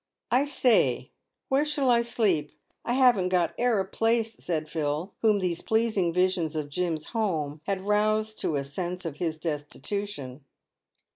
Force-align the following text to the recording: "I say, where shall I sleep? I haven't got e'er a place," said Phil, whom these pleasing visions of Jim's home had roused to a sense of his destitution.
"I 0.31 0.45
say, 0.45 1.11
where 1.47 1.63
shall 1.63 1.91
I 1.91 2.01
sleep? 2.01 2.53
I 2.83 2.93
haven't 2.93 3.29
got 3.29 3.53
e'er 3.59 3.77
a 3.77 3.85
place," 3.85 4.33
said 4.43 4.67
Phil, 4.67 5.13
whom 5.21 5.37
these 5.37 5.61
pleasing 5.61 6.11
visions 6.11 6.55
of 6.55 6.69
Jim's 6.71 7.09
home 7.09 7.61
had 7.67 7.81
roused 7.81 8.39
to 8.39 8.55
a 8.55 8.63
sense 8.63 9.05
of 9.05 9.17
his 9.17 9.37
destitution. 9.37 10.43